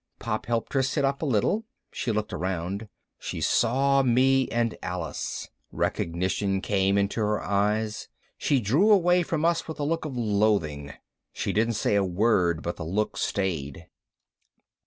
Pop 0.17 0.47
helped 0.47 0.73
her 0.73 0.81
sit 0.81 1.05
up 1.05 1.21
a 1.21 1.27
little. 1.27 1.63
She 1.91 2.11
looked 2.11 2.33
around. 2.33 2.89
She 3.19 3.39
saw 3.39 4.01
me 4.01 4.49
and 4.49 4.75
Alice. 4.81 5.49
Recognition 5.71 6.59
came 6.59 6.97
into 6.97 7.19
her 7.19 7.39
eyes. 7.39 8.07
She 8.35 8.59
drew 8.59 8.89
away 8.89 9.21
from 9.21 9.45
us 9.45 9.67
with 9.67 9.79
a 9.79 9.83
look 9.85 10.03
of 10.03 10.17
loathing. 10.17 10.93
She 11.33 11.53
didn't 11.53 11.75
say 11.75 11.93
a 11.93 12.03
word, 12.03 12.63
but 12.63 12.77
the 12.77 12.83
look 12.83 13.15
stayed. 13.15 13.89